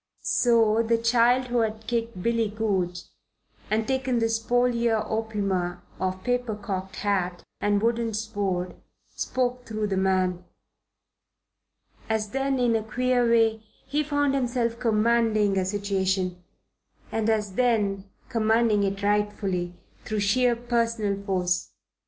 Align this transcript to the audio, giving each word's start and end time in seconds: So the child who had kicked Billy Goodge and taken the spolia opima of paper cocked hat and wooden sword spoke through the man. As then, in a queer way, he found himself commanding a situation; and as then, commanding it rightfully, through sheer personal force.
So 0.23 0.81
the 0.81 0.97
child 0.97 1.49
who 1.49 1.59
had 1.59 1.85
kicked 1.85 2.23
Billy 2.23 2.49
Goodge 2.49 3.03
and 3.69 3.87
taken 3.87 4.17
the 4.17 4.29
spolia 4.29 4.99
opima 5.07 5.81
of 5.99 6.23
paper 6.23 6.55
cocked 6.55 6.95
hat 6.95 7.43
and 7.59 7.83
wooden 7.83 8.15
sword 8.15 8.73
spoke 9.11 9.63
through 9.67 9.85
the 9.85 9.97
man. 9.97 10.43
As 12.09 12.29
then, 12.31 12.57
in 12.57 12.75
a 12.75 12.81
queer 12.81 13.29
way, 13.29 13.61
he 13.85 14.01
found 14.03 14.33
himself 14.33 14.79
commanding 14.79 15.55
a 15.55 15.65
situation; 15.65 16.43
and 17.11 17.29
as 17.29 17.53
then, 17.53 18.09
commanding 18.27 18.83
it 18.83 19.03
rightfully, 19.03 19.75
through 20.03 20.21
sheer 20.21 20.55
personal 20.55 21.23
force. 21.27 21.73